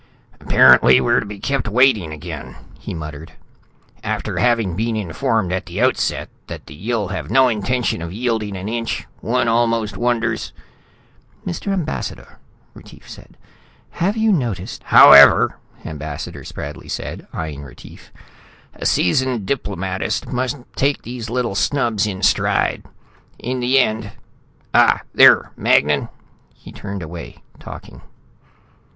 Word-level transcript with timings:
"Apparently 0.39 0.99
we're 0.99 1.19
to 1.19 1.27
be 1.27 1.37
kept 1.37 1.67
waiting 1.67 2.11
again," 2.11 2.55
he 2.79 2.91
muttered. 2.91 3.33
"After 4.03 4.39
having 4.39 4.75
been 4.75 4.95
informed 4.95 5.53
at 5.53 5.67
the 5.67 5.79
outset 5.79 6.27
that 6.47 6.65
the 6.65 6.73
Yill 6.73 7.09
have 7.09 7.29
no 7.29 7.47
intention 7.47 8.01
of 8.01 8.11
yielding 8.11 8.57
an 8.57 8.67
inch, 8.67 9.05
one 9.19 9.47
almost 9.47 9.95
wonders...." 9.97 10.53
"Mr. 11.45 11.71
Ambassador," 11.71 12.39
Retief 12.73 13.07
said. 13.07 13.37
"Have 13.91 14.17
you 14.17 14.31
noticed" 14.31 14.81
"However," 14.85 15.59
Ambassador 15.85 16.43
Spradley 16.43 16.89
said, 16.89 17.27
eyeing 17.31 17.61
Retief, 17.61 18.11
"a 18.73 18.87
seasoned 18.87 19.45
diplomatist 19.45 20.25
must 20.33 20.57
take 20.75 21.03
these 21.03 21.29
little 21.29 21.53
snubs 21.53 22.07
in 22.07 22.23
stride. 22.23 22.83
In 23.37 23.59
the 23.59 23.77
end 23.77 24.13
Ah, 24.73 25.01
there, 25.13 25.51
Magnan." 25.55 26.09
He 26.55 26.71
turned 26.71 27.03
away, 27.03 27.43
talking. 27.59 28.01